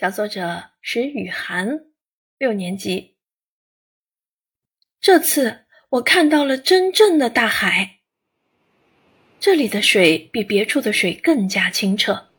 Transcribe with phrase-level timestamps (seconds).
[0.00, 1.80] 小作者石雨涵，
[2.38, 3.16] 六年级。
[4.98, 7.98] 这次我看到了真正的大海。
[9.38, 12.30] 这里的水比别处的水更加清澈，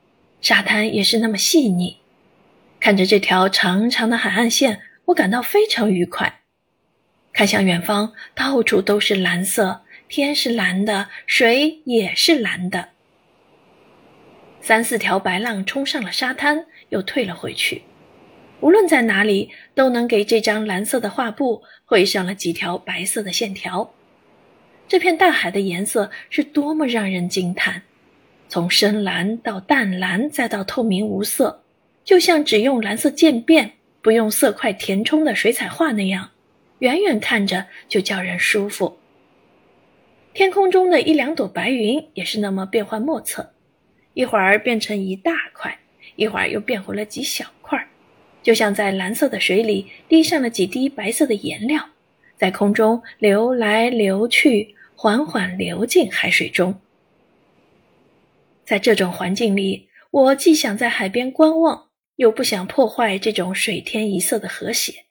[0.41, 1.99] 沙滩也是那么细腻。
[2.79, 6.41] 看着这条长长的海岸线，我感到非常愉快。
[7.31, 12.89] 看向远方，到处都是蓝色，天是蓝的，水也是蓝的。
[14.61, 17.81] 三四条白浪冲上了沙滩，又退了回去。
[18.59, 23.91] 无论在哪里，都能给这张蓝色的画布绘上了几条白色的线条。
[24.87, 27.81] 这片大海的颜色是多么让人惊叹！
[28.47, 31.63] 从深蓝到淡蓝，再到透明无色，
[32.03, 33.71] 就像只用蓝色渐变、
[34.01, 36.29] 不用色块填充的水彩画那样，
[36.79, 38.99] 远远看着就叫人舒服。
[40.33, 43.53] 天空中的一两朵白云也是那么变幻莫测。
[44.13, 45.79] 一会儿变成一大块，
[46.15, 47.87] 一会儿又变回了几小块，
[48.43, 51.89] 就像在蓝色的水里滴上了几滴白色的颜料，
[52.35, 56.79] 在空中流来流去，缓缓流进海水中。
[58.65, 65.05] 在这种环境里，我既想在海边观望，又不想破坏这种水天一色的和谐。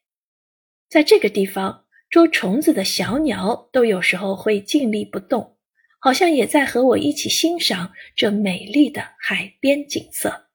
[0.88, 5.56] 在这个地方捉虫子的小鸟都有时候会静立不动。
[6.01, 10.50] 好像也在和我一起欣赏这美丽的海边景色。